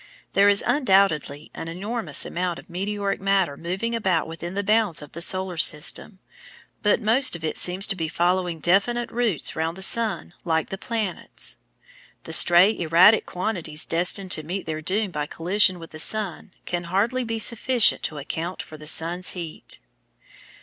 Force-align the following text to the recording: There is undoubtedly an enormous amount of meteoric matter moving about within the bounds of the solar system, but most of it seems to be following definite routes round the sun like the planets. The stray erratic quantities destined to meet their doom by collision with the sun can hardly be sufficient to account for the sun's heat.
There 0.33 0.49
is 0.49 0.63
undoubtedly 0.65 1.51
an 1.53 1.67
enormous 1.67 2.25
amount 2.25 2.57
of 2.57 2.71
meteoric 2.71 3.21
matter 3.21 3.55
moving 3.55 3.93
about 3.93 4.27
within 4.27 4.55
the 4.55 4.63
bounds 4.63 4.99
of 5.03 5.11
the 5.11 5.21
solar 5.21 5.57
system, 5.57 6.17
but 6.81 6.99
most 6.99 7.35
of 7.35 7.43
it 7.43 7.55
seems 7.55 7.85
to 7.85 7.95
be 7.95 8.07
following 8.07 8.59
definite 8.59 9.11
routes 9.11 9.55
round 9.55 9.77
the 9.77 9.83
sun 9.83 10.33
like 10.43 10.69
the 10.69 10.77
planets. 10.79 11.57
The 12.23 12.33
stray 12.33 12.75
erratic 12.79 13.27
quantities 13.27 13.85
destined 13.85 14.31
to 14.31 14.41
meet 14.41 14.65
their 14.65 14.81
doom 14.81 15.11
by 15.11 15.27
collision 15.27 15.77
with 15.77 15.91
the 15.91 15.99
sun 15.99 16.55
can 16.65 16.85
hardly 16.85 17.23
be 17.23 17.37
sufficient 17.37 18.01
to 18.05 18.17
account 18.17 18.63
for 18.63 18.77
the 18.77 18.87
sun's 18.87 19.33
heat. 19.33 19.77